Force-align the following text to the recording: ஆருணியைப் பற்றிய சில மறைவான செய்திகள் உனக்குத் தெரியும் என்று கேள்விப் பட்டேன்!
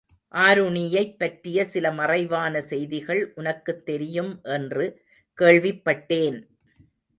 ஆருணியைப் 0.33 1.17
பற்றிய 1.17 1.65
சில 1.65 1.91
மறைவான 1.91 2.61
செய்திகள் 2.61 3.33
உனக்குத் 3.35 3.85
தெரியும் 3.85 4.33
என்று 4.51 4.87
கேள்விப் 5.37 5.83
பட்டேன்! 5.83 6.41